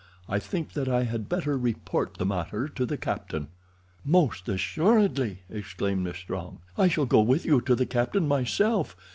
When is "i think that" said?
0.27-0.89